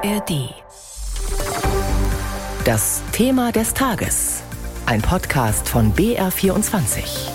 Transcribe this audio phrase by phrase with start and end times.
[0.00, 0.54] ARD.
[2.64, 4.44] Das Thema des Tages.
[4.86, 7.28] Ein Podcast von BR24.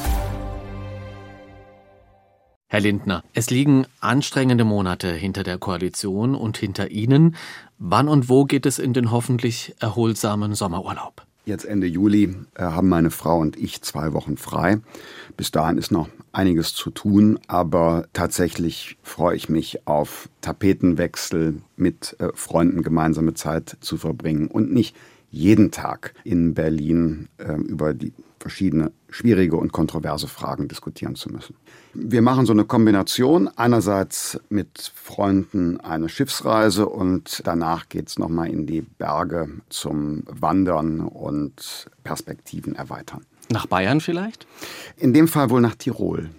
[2.68, 7.36] Herr Lindner, es liegen anstrengende Monate hinter der Koalition und hinter Ihnen.
[7.80, 11.26] Wann und wo geht es in den hoffentlich erholsamen Sommerurlaub?
[11.46, 14.80] Jetzt Ende Juli äh, haben meine Frau und ich zwei Wochen frei.
[15.36, 22.16] Bis dahin ist noch einiges zu tun, aber tatsächlich freue ich mich auf Tapetenwechsel, mit
[22.20, 24.96] äh, Freunden gemeinsame Zeit zu verbringen und nicht
[25.32, 28.14] jeden Tag in Berlin äh, über die
[28.44, 31.56] verschiedene schwierige und kontroverse Fragen diskutieren zu müssen.
[31.94, 38.50] Wir machen so eine Kombination, einerseits mit Freunden eine Schiffsreise und danach geht es nochmal
[38.50, 43.26] in die Berge zum Wandern und Perspektiven erweitern.
[43.50, 44.46] Nach Bayern vielleicht?
[44.98, 46.30] In dem Fall wohl nach Tirol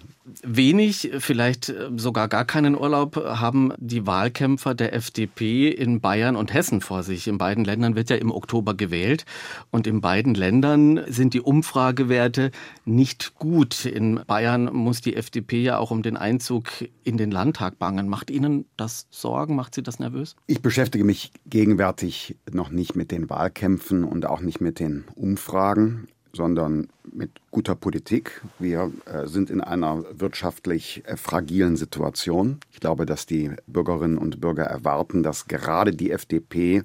[0.43, 6.53] wenig, vielleicht äh, sogar gar keinen Urlaub haben die Wahlkämpfer der FDP in Bayern und
[6.53, 7.27] Hessen vor sich.
[7.27, 9.25] In beiden Ländern wird ja im Oktober gewählt
[9.71, 12.51] und in beiden Ländern sind die Umfragewerte
[12.85, 13.85] nicht gut.
[13.85, 16.69] In Bayern muss die FDP ja auch um den Einzug
[17.03, 18.09] in den Landtag bangen.
[18.09, 19.55] Macht Ihnen das Sorgen?
[19.55, 20.35] Macht Sie das nervös?
[20.47, 26.07] Ich beschäftige mich gegenwärtig noch nicht mit den Wahlkämpfen und auch nicht mit den Umfragen
[26.35, 28.41] sondern mit guter Politik.
[28.59, 32.59] Wir äh, sind in einer wirtschaftlich äh, fragilen Situation.
[32.71, 36.83] Ich glaube, dass die Bürgerinnen und Bürger erwarten, dass gerade die FDP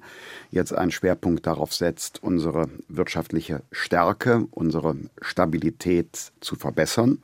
[0.49, 7.19] jetzt einen Schwerpunkt darauf setzt, unsere wirtschaftliche Stärke, unsere Stabilität zu verbessern.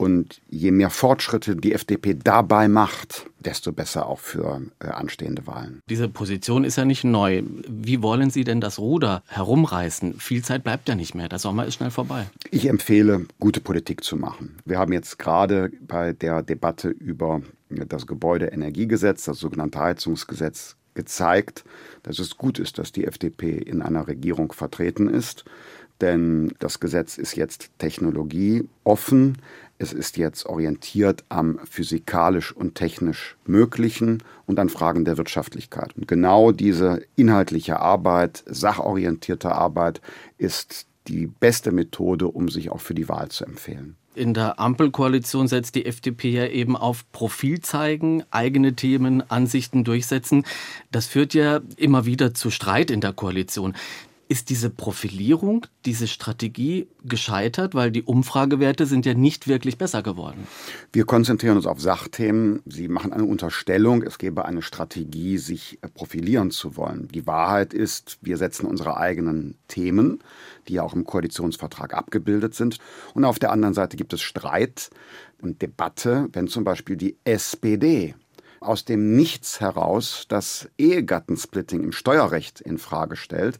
[0.00, 5.82] Und je mehr Fortschritte die FDP dabei macht, desto besser auch für äh, anstehende Wahlen.
[5.90, 7.42] Diese Position ist ja nicht neu.
[7.68, 10.14] Wie wollen Sie denn das Ruder herumreißen?
[10.18, 11.28] Viel Zeit bleibt ja nicht mehr.
[11.28, 12.24] Der Sommer ist schnell vorbei.
[12.50, 14.56] Ich empfehle, gute Politik zu machen.
[14.64, 21.64] Wir haben jetzt gerade bei der Debatte über das Gebäudeenergiegesetz, das sogenannte Heizungsgesetz, gezeigt,
[22.02, 25.44] dass es gut ist, dass die FDP in einer Regierung vertreten ist.
[26.00, 29.38] Denn das Gesetz ist jetzt technologieoffen.
[29.78, 35.96] Es ist jetzt orientiert am physikalisch und technisch Möglichen und an Fragen der Wirtschaftlichkeit.
[35.96, 40.00] Und genau diese inhaltliche Arbeit, sachorientierte Arbeit
[40.36, 43.96] ist die beste Methode, um sich auch für die Wahl zu empfehlen.
[44.14, 50.44] In der Ampelkoalition setzt die FDP ja eben auf Profil zeigen, eigene Themen, Ansichten durchsetzen.
[50.90, 53.74] Das führt ja immer wieder zu Streit in der Koalition.
[54.30, 60.46] Ist diese Profilierung, diese Strategie gescheitert, weil die Umfragewerte sind ja nicht wirklich besser geworden?
[60.92, 62.62] Wir konzentrieren uns auf Sachthemen.
[62.64, 67.08] Sie machen eine Unterstellung, es gäbe eine Strategie, sich profilieren zu wollen.
[67.08, 70.20] Die Wahrheit ist, wir setzen unsere eigenen Themen,
[70.68, 72.78] die ja auch im Koalitionsvertrag abgebildet sind.
[73.14, 74.90] Und auf der anderen Seite gibt es Streit
[75.42, 78.14] und Debatte, wenn zum Beispiel die SPD
[78.60, 83.58] aus dem Nichts heraus das Ehegattensplitting im Steuerrecht in Frage stellt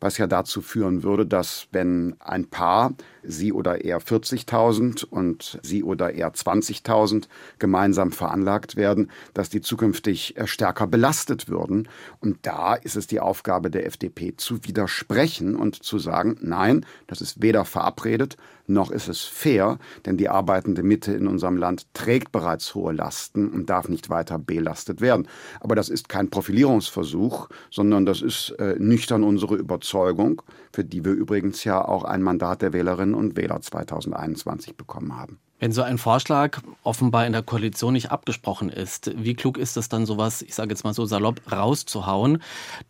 [0.00, 5.82] was ja dazu führen würde, dass wenn ein Paar, sie oder er 40.000 und sie
[5.82, 7.28] oder er 20.000
[7.58, 11.88] gemeinsam veranlagt werden, dass die zukünftig äh, stärker belastet würden.
[12.20, 17.20] Und da ist es die Aufgabe der FDP zu widersprechen und zu sagen, nein, das
[17.20, 18.36] ist weder verabredet,
[18.70, 23.48] noch ist es fair, denn die arbeitende Mitte in unserem Land trägt bereits hohe Lasten
[23.48, 25.26] und darf nicht weiter belastet werden.
[25.60, 31.02] Aber das ist kein Profilierungsversuch, sondern das ist äh, nüchtern unsere Überzeugung Überzeugung, für die
[31.04, 35.38] wir übrigens ja auch ein Mandat der Wählerinnen und Wähler 2021 bekommen haben.
[35.60, 39.88] Wenn so ein Vorschlag offenbar in der Koalition nicht abgesprochen ist, wie klug ist es
[39.88, 42.40] dann, sowas, ich sage jetzt mal so salopp, rauszuhauen?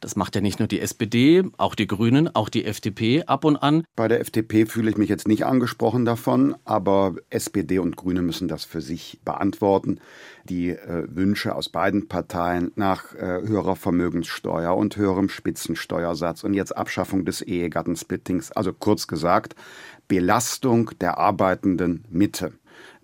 [0.01, 3.57] Das macht ja nicht nur die SPD, auch die Grünen, auch die FDP ab und
[3.57, 3.85] an.
[3.97, 8.49] Bei der FDP fühle ich mich jetzt nicht angesprochen davon, aber SPD und Grüne müssen
[8.49, 10.01] das für sich beantworten.
[10.45, 16.77] Die äh, Wünsche aus beiden Parteien nach äh, höherer Vermögenssteuer und höherem Spitzensteuersatz und jetzt
[16.77, 19.55] Abschaffung des Ehegattensplittings, also kurz gesagt,
[20.09, 22.53] Belastung der arbeitenden Mitte.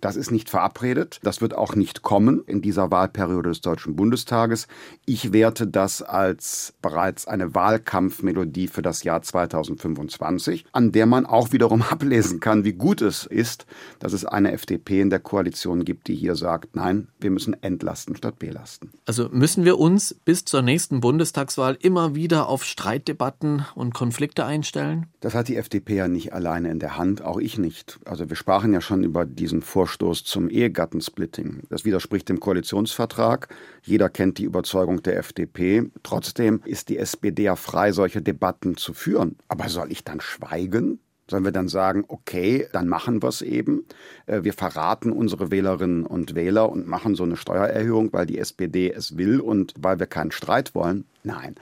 [0.05, 1.19] Das ist nicht verabredet.
[1.23, 4.67] Das wird auch nicht kommen in dieser Wahlperiode des Deutschen Bundestages.
[5.07, 11.53] Ich werte das als bereits eine Wahlkampfmelodie für das Jahr 2025, an der man auch
[11.53, 13.65] wiederum ablesen kann, wie gut es ist,
[13.99, 18.15] dass es eine FDP in der Koalition gibt, die hier sagt, nein, wir müssen entlasten
[18.15, 18.91] statt belasten.
[19.07, 25.07] Also müssen wir uns bis zur nächsten Bundestagswahl immer wieder auf Streitdebatten und Konflikte einstellen?
[25.21, 27.99] Das hat die FDP ja nicht alleine in der Hand, auch ich nicht.
[28.05, 31.63] Also wir sprachen ja schon über diesen Vorschlag Vorstoß zum Ehegattensplitting.
[31.71, 33.49] Das widerspricht dem Koalitionsvertrag.
[33.83, 35.85] Jeder kennt die Überzeugung der FDP.
[36.03, 39.37] Trotzdem ist die SPD ja frei, solche Debatten zu führen.
[39.47, 40.99] Aber soll ich dann schweigen?
[41.31, 43.85] Sollen wir dann sagen, okay, dann machen wir es eben.
[44.27, 48.91] Äh, wir verraten unsere Wählerinnen und Wähler und machen so eine Steuererhöhung, weil die SPD
[48.91, 51.05] es will und weil wir keinen Streit wollen?
[51.23, 51.55] Nein.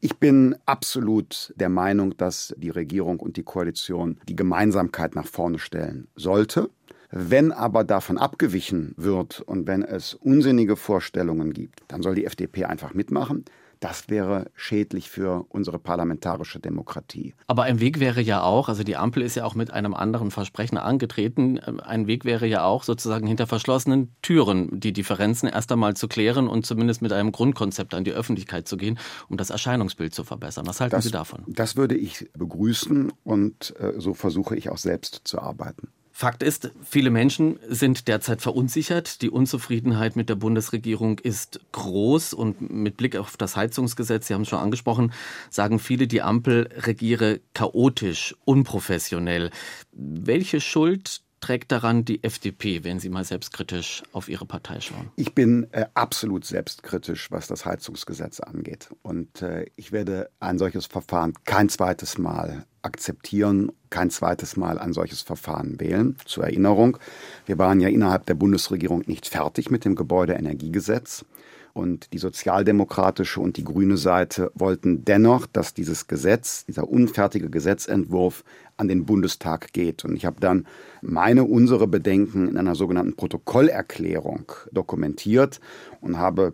[0.00, 5.58] Ich bin absolut der Meinung, dass die Regierung und die Koalition die Gemeinsamkeit nach vorne
[5.58, 6.70] stellen sollte.
[7.10, 12.66] Wenn aber davon abgewichen wird und wenn es unsinnige Vorstellungen gibt, dann soll die FDP
[12.66, 13.44] einfach mitmachen.
[13.80, 17.34] Das wäre schädlich für unsere parlamentarische Demokratie.
[17.46, 20.30] Aber ein Weg wäre ja auch, also die Ampel ist ja auch mit einem anderen
[20.30, 25.96] Versprechen angetreten, ein Weg wäre ja auch sozusagen hinter verschlossenen Türen die Differenzen erst einmal
[25.96, 28.98] zu klären und zumindest mit einem Grundkonzept an die Öffentlichkeit zu gehen,
[29.30, 30.66] um das Erscheinungsbild zu verbessern.
[30.66, 31.44] Was halten das, Sie davon?
[31.48, 35.88] Das würde ich begrüßen und äh, so versuche ich auch selbst zu arbeiten.
[36.20, 39.22] Fakt ist, viele Menschen sind derzeit verunsichert.
[39.22, 44.42] Die Unzufriedenheit mit der Bundesregierung ist groß und mit Blick auf das Heizungsgesetz, Sie haben
[44.42, 45.14] es schon angesprochen,
[45.48, 49.48] sagen viele, die Ampel regiere chaotisch, unprofessionell.
[49.92, 55.10] Welche Schuld trägt daran die FDP, wenn Sie mal selbstkritisch auf Ihre Partei schauen?
[55.16, 58.90] Ich bin äh, absolut selbstkritisch, was das Heizungsgesetz angeht.
[59.02, 64.92] Und äh, ich werde ein solches Verfahren kein zweites Mal akzeptieren, kein zweites Mal ein
[64.92, 66.16] solches Verfahren wählen.
[66.24, 66.98] Zur Erinnerung,
[67.46, 71.24] wir waren ja innerhalb der Bundesregierung nicht fertig mit dem Gebäudeenergiegesetz.
[71.72, 78.44] Und die sozialdemokratische und die grüne Seite wollten dennoch, dass dieses Gesetz, dieser unfertige Gesetzentwurf
[78.80, 80.04] an den Bundestag geht.
[80.04, 80.66] Und ich habe dann
[81.02, 85.60] meine, unsere Bedenken in einer sogenannten Protokollerklärung dokumentiert
[86.00, 86.52] und habe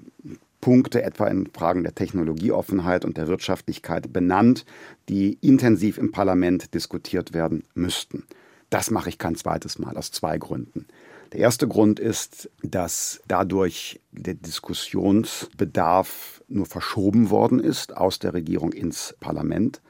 [0.61, 4.67] Punkte, etwa in Fragen der Technologieoffenheit und der Wirtschaftlichkeit, benannt,
[5.08, 8.25] die intensiv im Parlament diskutiert werden müssten.
[8.69, 10.87] Das mache ich kein zweites Mal aus zwei Gründen.
[11.32, 18.72] Der erste Grund ist, dass dadurch der Diskussionsbedarf nur verschoben worden ist aus der Regierung
[18.72, 19.81] ins Parlament.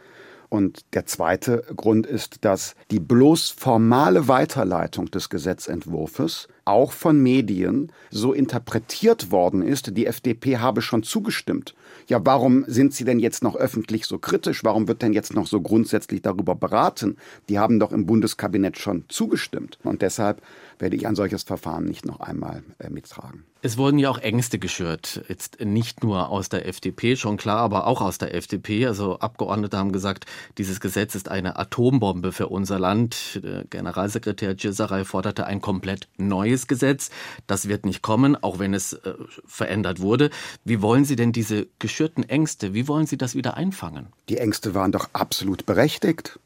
[0.49, 7.93] Und der zweite Grund ist, dass die bloß formale Weiterleitung des Gesetzentwurfs auch von Medien
[8.11, 11.75] so interpretiert worden ist, die FDP habe schon zugestimmt.
[12.09, 14.65] Ja, warum sind Sie denn jetzt noch öffentlich so kritisch?
[14.65, 17.17] Warum wird denn jetzt noch so grundsätzlich darüber beraten?
[17.49, 19.79] Die haben doch im Bundeskabinett schon zugestimmt.
[19.85, 20.43] Und deshalb
[20.79, 23.45] werde ich ein solches Verfahren nicht noch einmal äh, mittragen.
[23.67, 27.89] Es wurden ja auch Ängste geschürt, jetzt nicht nur aus der FDP, schon klar, aber
[27.89, 28.87] auch aus der FDP.
[28.87, 30.25] Also Abgeordnete haben gesagt,
[30.57, 33.41] dieses Gesetz ist eine Atombombe für unser Land.
[33.43, 37.11] Der Generalsekretär Gisaray forderte ein komplett neues Gesetz.
[37.49, 39.15] Das wird nicht kommen, auch wenn es äh,
[39.45, 40.31] verändert wurde.
[40.63, 44.13] Wie wollen Sie denn diese geschürten Ängste, wie wollen Sie das wieder einfangen?
[44.29, 46.39] Die Ängste waren doch absolut berechtigt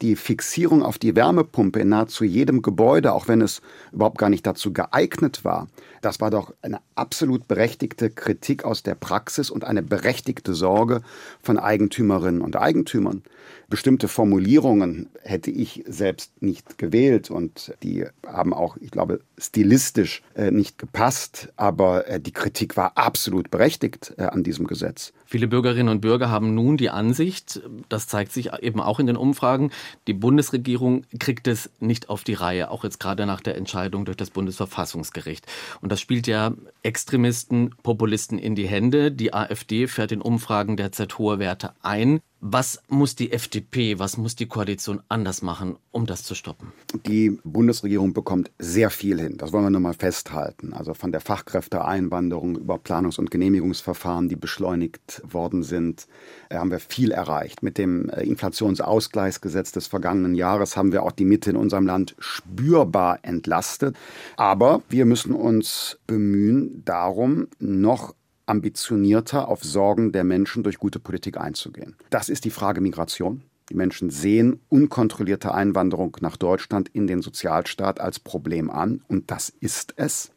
[0.00, 4.46] die Fixierung auf die Wärmepumpe in nahezu jedem Gebäude, auch wenn es überhaupt gar nicht
[4.46, 5.68] dazu geeignet war,
[6.00, 11.02] das war doch eine absolut berechtigte Kritik aus der Praxis und eine berechtigte Sorge
[11.42, 13.22] von Eigentümerinnen und Eigentümern.
[13.68, 20.50] Bestimmte Formulierungen hätte ich selbst nicht gewählt und die haben auch, ich glaube, stilistisch äh,
[20.50, 25.12] nicht gepasst, aber äh, die Kritik war absolut berechtigt äh, an diesem Gesetz.
[25.24, 29.16] Viele Bürgerinnen und Bürger haben nun die Ansicht, das zeigt sich eben auch in den
[29.16, 29.70] Umfragen,
[30.06, 34.18] die Bundesregierung kriegt es nicht auf die Reihe, auch jetzt gerade nach der Entscheidung durch
[34.18, 35.46] das Bundesverfassungsgericht.
[35.80, 36.52] Und das spielt ja
[36.82, 39.10] Extremisten, Populisten in die Hände.
[39.10, 42.20] Die AfD fährt in Umfragen derzeit hohe Werte ein.
[42.44, 46.72] Was muss die FDP, was muss die Koalition anders machen, um das zu stoppen?
[47.06, 49.36] Die Bundesregierung bekommt sehr viel hin.
[49.36, 50.72] Das wollen wir nur mal festhalten.
[50.72, 56.08] Also von der Fachkräfteeinwanderung über Planungs- und Genehmigungsverfahren, die beschleunigt worden sind,
[56.48, 57.62] äh, haben wir viel erreicht.
[57.62, 62.16] Mit dem äh, Inflationsausgleichsgesetz des vergangenen Jahres haben wir auch die Mitte in unserem Land
[62.18, 63.94] spürbar entlastet.
[64.36, 71.38] Aber wir müssen uns bemühen, darum noch ambitionierter auf Sorgen der Menschen durch gute Politik
[71.38, 71.96] einzugehen.
[72.10, 73.42] Das ist die Frage Migration.
[73.68, 79.50] Die Menschen sehen unkontrollierte Einwanderung nach Deutschland in den Sozialstaat als Problem an und das
[79.60, 80.32] ist es.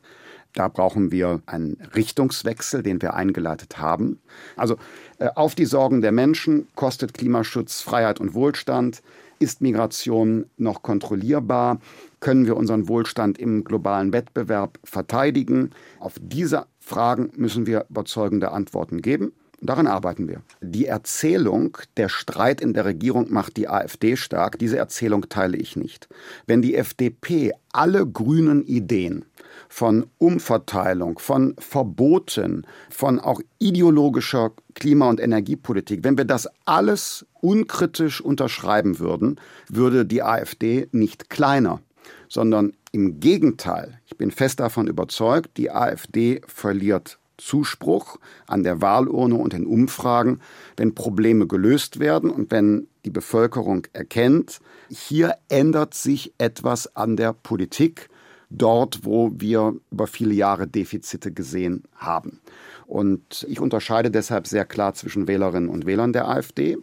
[0.53, 4.21] Da brauchen wir einen Richtungswechsel, den wir eingeleitet haben.
[4.55, 4.77] Also
[5.19, 9.03] äh, auf die Sorgen der Menschen kostet Klimaschutz Freiheit und Wohlstand.
[9.37, 11.81] Ist Migration noch kontrollierbar?
[12.25, 15.69] Können wir unseren Wohlstand im globalen Wettbewerb verteidigen?
[15.99, 19.31] Auf diese Fragen müssen wir überzeugende Antworten geben.
[19.61, 20.41] Daran arbeiten wir.
[20.59, 25.75] Die Erzählung, der Streit in der Regierung macht die AfD stark, diese Erzählung teile ich
[25.75, 26.09] nicht.
[26.47, 29.25] Wenn die FDP alle grünen Ideen
[29.69, 38.19] von Umverteilung, von Verboten, von auch ideologischer Klima- und Energiepolitik, wenn wir das alles unkritisch
[38.19, 39.39] unterschreiben würden,
[39.69, 41.81] würde die AfD nicht kleiner,
[42.29, 48.17] sondern im Gegenteil, ich bin fest davon überzeugt, die AfD verliert Zuspruch
[48.47, 50.39] an der Wahlurne und in Umfragen,
[50.77, 57.33] wenn Probleme gelöst werden und wenn die Bevölkerung erkennt, hier ändert sich etwas an der
[57.33, 58.09] Politik,
[58.49, 62.39] dort, wo wir über viele Jahre Defizite gesehen haben.
[62.87, 66.77] Und ich unterscheide deshalb sehr klar zwischen Wählerinnen und Wählern der AfD,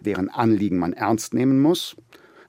[0.00, 1.96] deren Anliegen man ernst nehmen muss,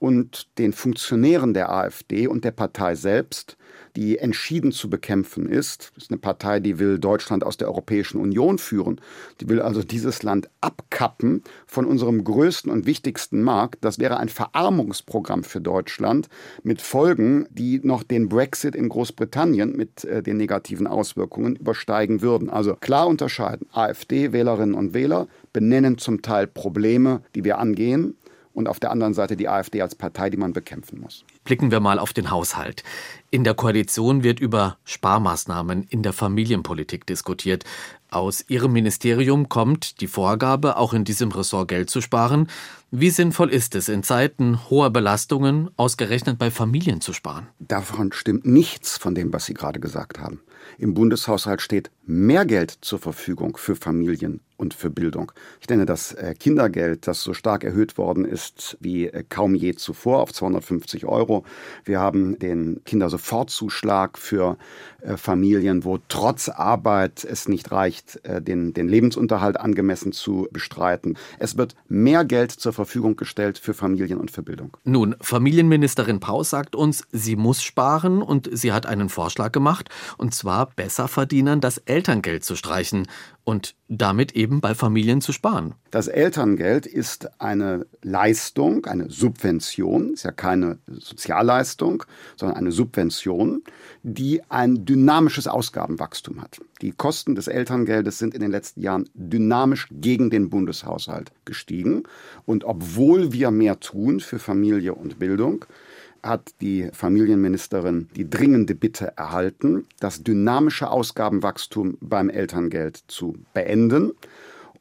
[0.00, 3.56] und den Funktionären der AfD und der Partei selbst,
[3.96, 5.92] die entschieden zu bekämpfen ist.
[5.94, 9.00] Das ist eine Partei, die will Deutschland aus der Europäischen Union führen.
[9.40, 13.84] Die will also dieses Land abkappen von unserem größten und wichtigsten Markt.
[13.84, 16.28] Das wäre ein Verarmungsprogramm für Deutschland
[16.62, 22.48] mit Folgen, die noch den Brexit in Großbritannien mit äh, den negativen Auswirkungen übersteigen würden.
[22.48, 23.66] Also klar unterscheiden.
[23.72, 28.14] AfD-Wählerinnen und Wähler benennen zum Teil Probleme, die wir angehen
[28.52, 31.24] und auf der anderen Seite die AfD als Partei, die man bekämpfen muss.
[31.44, 32.82] Blicken wir mal auf den Haushalt.
[33.30, 37.64] In der Koalition wird über Sparmaßnahmen in der Familienpolitik diskutiert.
[38.10, 42.48] Aus Ihrem Ministerium kommt die Vorgabe, auch in diesem Ressort Geld zu sparen.
[42.90, 47.46] Wie sinnvoll ist es, in Zeiten hoher Belastungen ausgerechnet bei Familien zu sparen?
[47.60, 50.40] Davon stimmt nichts von dem, was Sie gerade gesagt haben.
[50.76, 55.32] Im Bundeshaushalt steht mehr Geld zur Verfügung für Familien und für Bildung.
[55.60, 59.74] Ich nenne das äh, Kindergeld, das so stark erhöht worden ist wie äh, kaum je
[59.74, 61.44] zuvor auf 250 Euro.
[61.84, 64.58] Wir haben den Kindersofortzuschlag für
[65.00, 71.16] äh, Familien, wo trotz Arbeit es nicht reicht, den, den Lebensunterhalt angemessen zu bestreiten.
[71.38, 74.76] Es wird mehr Geld zur Verfügung gestellt für Familien und für Bildung.
[74.84, 79.88] Nun, Familienministerin Paus sagt uns, sie muss sparen und sie hat einen Vorschlag gemacht,
[80.18, 83.06] und zwar besser verdienen das Elterngeld zu streichen
[83.50, 85.74] und damit eben bei Familien zu sparen.
[85.90, 92.04] Das Elterngeld ist eine Leistung, eine Subvention, ist ja keine Sozialleistung,
[92.36, 93.64] sondern eine Subvention,
[94.04, 96.60] die ein dynamisches Ausgabenwachstum hat.
[96.80, 102.04] Die Kosten des Elterngeldes sind in den letzten Jahren dynamisch gegen den Bundeshaushalt gestiegen.
[102.46, 105.64] Und obwohl wir mehr tun für Familie und Bildung,
[106.22, 114.12] hat die Familienministerin die dringende Bitte erhalten, das dynamische Ausgabenwachstum beim Elterngeld zu beenden.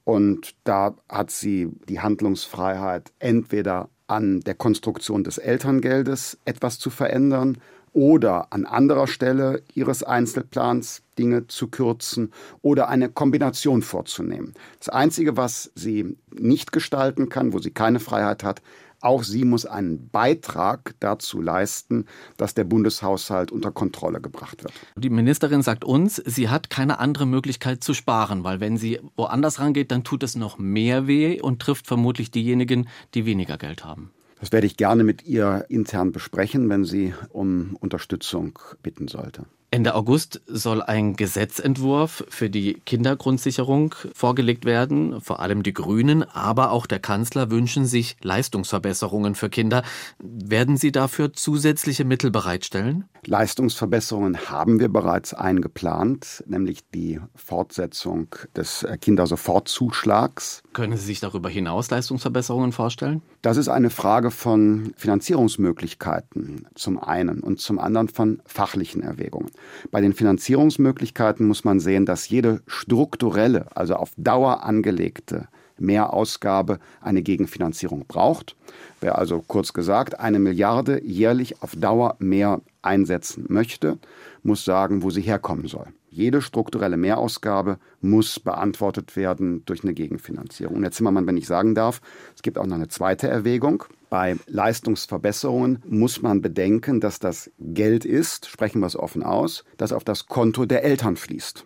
[0.03, 7.58] Und da hat sie die Handlungsfreiheit, entweder an der Konstruktion des Elterngeldes etwas zu verändern
[7.93, 12.31] oder an anderer Stelle ihres Einzelplans Dinge zu kürzen
[12.62, 14.53] oder eine Kombination vorzunehmen.
[14.79, 18.62] Das Einzige, was sie nicht gestalten kann, wo sie keine Freiheit hat,
[19.01, 22.05] auch sie muss einen Beitrag dazu leisten,
[22.37, 24.73] dass der Bundeshaushalt unter Kontrolle gebracht wird.
[24.95, 29.59] Die Ministerin sagt uns, sie hat keine andere Möglichkeit zu sparen, weil wenn sie woanders
[29.59, 34.11] rangeht, dann tut es noch mehr weh und trifft vermutlich diejenigen, die weniger Geld haben.
[34.39, 39.45] Das werde ich gerne mit ihr intern besprechen, wenn sie um Unterstützung bitten sollte.
[39.71, 45.21] Ende August soll ein Gesetzentwurf für die Kindergrundsicherung vorgelegt werden.
[45.21, 49.83] Vor allem die Grünen, aber auch der Kanzler wünschen sich Leistungsverbesserungen für Kinder.
[50.17, 53.05] Werden Sie dafür zusätzliche Mittel bereitstellen?
[53.27, 60.63] Leistungsverbesserungen haben wir bereits eingeplant, nämlich die Fortsetzung des Kindersofortzuschlags.
[60.73, 63.21] Können Sie sich darüber hinaus Leistungsverbesserungen vorstellen?
[63.43, 69.51] Das ist eine Frage von Finanzierungsmöglichkeiten zum einen und zum anderen von fachlichen Erwägungen.
[69.91, 75.47] Bei den Finanzierungsmöglichkeiten muss man sehen, dass jede strukturelle, also auf Dauer angelegte
[75.79, 78.55] Mehrausgabe eine Gegenfinanzierung braucht.
[79.01, 83.97] Wer also kurz gesagt eine Milliarde jährlich auf Dauer mehr einsetzen möchte,
[84.43, 85.87] muss sagen, wo sie herkommen soll.
[86.09, 90.77] Jede strukturelle Mehrausgabe muss beantwortet werden durch eine Gegenfinanzierung.
[90.77, 92.01] Und Herr Zimmermann, wenn ich sagen darf,
[92.35, 93.83] es gibt auch noch eine zweite Erwägung.
[94.09, 99.91] Bei Leistungsverbesserungen muss man bedenken, dass das Geld ist, sprechen wir es offen aus, das
[99.91, 101.65] auf das Konto der Eltern fließt.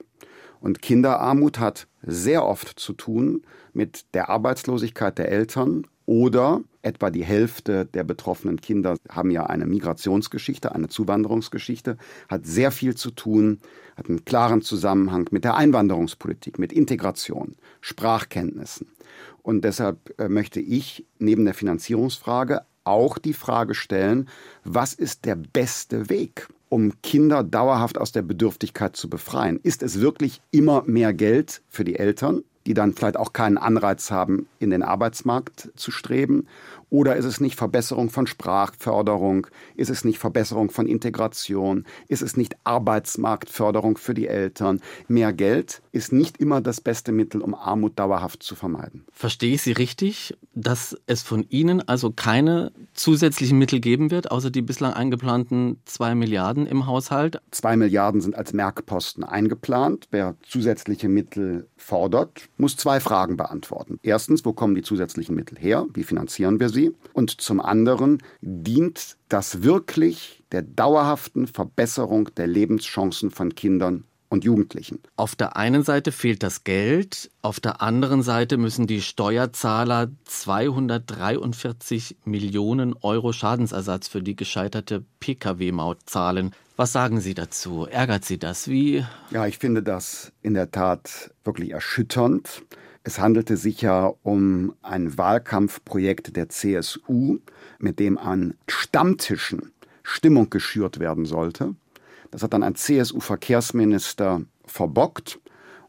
[0.59, 7.23] Und Kinderarmut hat sehr oft zu tun mit der Arbeitslosigkeit der Eltern oder etwa die
[7.23, 11.97] Hälfte der betroffenen Kinder haben ja eine Migrationsgeschichte, eine Zuwanderungsgeschichte,
[12.27, 13.59] hat sehr viel zu tun,
[13.97, 18.87] hat einen klaren Zusammenhang mit der Einwanderungspolitik, mit Integration, Sprachkenntnissen.
[19.41, 24.27] Und deshalb äh, möchte ich neben der Finanzierungsfrage auch die Frage stellen,
[24.63, 29.59] was ist der beste Weg, um Kinder dauerhaft aus der Bedürftigkeit zu befreien?
[29.63, 34.11] Ist es wirklich immer mehr Geld für die Eltern, die dann vielleicht auch keinen Anreiz
[34.11, 36.47] haben, in den Arbeitsmarkt zu streben?
[36.93, 39.47] Oder ist es nicht Verbesserung von Sprachförderung?
[39.75, 41.85] Ist es nicht Verbesserung von Integration?
[42.07, 44.79] Ist es nicht Arbeitsmarktförderung für die Eltern?
[45.07, 49.05] Mehr Geld ist nicht immer das beste Mittel, um Armut dauerhaft zu vermeiden.
[49.11, 54.51] Verstehe ich Sie richtig, dass es von Ihnen also keine zusätzlichen Mittel geben wird, außer
[54.51, 57.41] die bislang eingeplanten zwei Milliarden im Haushalt?
[57.49, 60.09] Zwei Milliarden sind als Merkposten eingeplant.
[60.11, 63.99] Wer zusätzliche Mittel fordert, muss zwei Fragen beantworten.
[64.03, 65.87] Erstens, wo kommen die zusätzlichen Mittel her?
[65.91, 66.82] Wie finanzieren wir sie?
[67.13, 74.99] Und zum anderen, dient das wirklich der dauerhaften Verbesserung der Lebenschancen von Kindern und Jugendlichen.
[75.15, 82.17] Auf der einen Seite fehlt das Geld, auf der anderen Seite müssen die Steuerzahler 243
[82.25, 86.55] Millionen Euro Schadensersatz für die gescheiterte Pkw-Maut zahlen.
[86.75, 87.85] Was sagen Sie dazu?
[87.85, 88.67] Ärgert Sie das?
[88.67, 89.05] Wie?
[89.29, 92.63] Ja, ich finde das in der Tat wirklich erschütternd.
[93.05, 97.39] Es handelte sich ja um ein Wahlkampfprojekt der CSU,
[97.77, 101.75] mit dem an Stammtischen Stimmung geschürt werden sollte.
[102.31, 105.39] Das hat dann ein CSU-Verkehrsminister verbockt.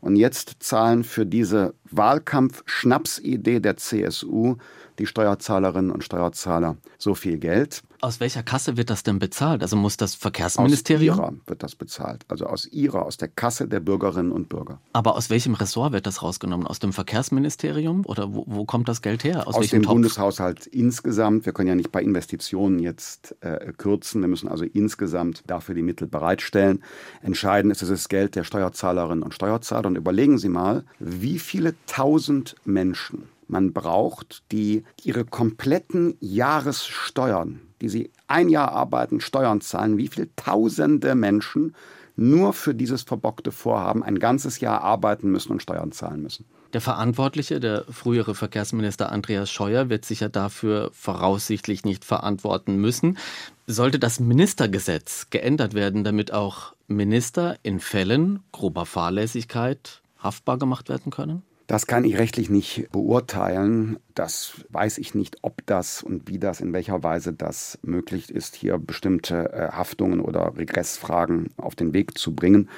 [0.00, 4.56] Und jetzt zahlen für diese Wahlkampf-Schnapsidee der CSU
[4.98, 7.82] die Steuerzahlerinnen und Steuerzahler so viel Geld.
[8.04, 9.62] Aus welcher Kasse wird das denn bezahlt?
[9.62, 11.18] Also muss das Verkehrsministerium?
[11.18, 12.26] Aus ihrer wird das bezahlt.
[12.28, 14.78] Also aus ihrer, aus der Kasse der Bürgerinnen und Bürger.
[14.92, 16.66] Aber aus welchem Ressort wird das rausgenommen?
[16.66, 18.04] Aus dem Verkehrsministerium?
[18.04, 19.48] Oder wo, wo kommt das Geld her?
[19.48, 19.94] Aus, aus dem Topf?
[19.94, 21.46] Bundeshaushalt insgesamt.
[21.46, 24.20] Wir können ja nicht bei Investitionen jetzt äh, kürzen.
[24.20, 26.82] Wir müssen also insgesamt dafür die Mittel bereitstellen.
[27.22, 29.86] Entscheidend ist das Geld der Steuerzahlerinnen und Steuerzahler.
[29.86, 37.90] Und überlegen Sie mal, wie viele tausend Menschen man braucht, die ihre kompletten Jahressteuern, die
[37.90, 41.76] sie ein Jahr arbeiten, Steuern zahlen, wie viele tausende Menschen
[42.16, 46.46] nur für dieses verbockte Vorhaben ein ganzes Jahr arbeiten müssen und Steuern zahlen müssen.
[46.72, 53.18] Der Verantwortliche, der frühere Verkehrsminister Andreas Scheuer, wird sich ja dafür voraussichtlich nicht verantworten müssen.
[53.66, 61.12] Sollte das Ministergesetz geändert werden, damit auch Minister in Fällen grober Fahrlässigkeit haftbar gemacht werden
[61.12, 61.42] können?
[61.66, 63.98] Das kann ich rechtlich nicht beurteilen.
[64.14, 68.54] Das weiß ich nicht, ob das und wie das, in welcher Weise das möglich ist,
[68.54, 72.68] hier bestimmte äh, Haftungen oder Regressfragen auf den Weg zu bringen.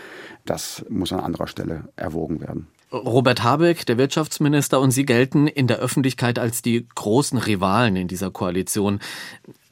[0.44, 2.68] Das muss an anderer Stelle erwogen werden.
[2.92, 8.06] Robert Habeck, der Wirtschaftsminister, und Sie gelten in der Öffentlichkeit als die großen Rivalen in
[8.06, 9.00] dieser Koalition.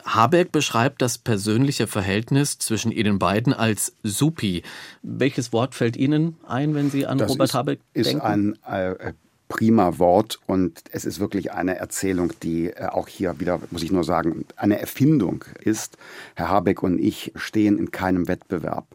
[0.04, 4.62] Habeck beschreibt das persönliche Verhältnis zwischen Ihnen beiden als supi.
[5.02, 8.52] Welches Wort fällt Ihnen ein, wenn Sie an das Robert ist, Habeck ist denken?
[8.52, 9.12] Ist ein äh,
[9.48, 13.92] prima Wort und es ist wirklich eine Erzählung, die äh, auch hier wieder, muss ich
[13.92, 15.96] nur sagen, eine Erfindung ist.
[16.34, 18.86] Herr Habeck und ich stehen in keinem Wettbewerb.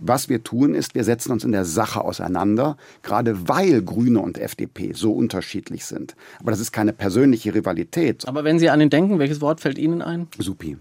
[0.00, 4.38] Was wir tun ist, wir setzen uns in der Sache auseinander, gerade weil Grüne und
[4.38, 6.14] FDP so unterschiedlich sind.
[6.40, 8.26] Aber das ist keine persönliche Rivalität.
[8.26, 10.28] Aber wenn Sie an ihn denken, welches Wort fällt Ihnen ein?
[10.38, 10.76] Supi.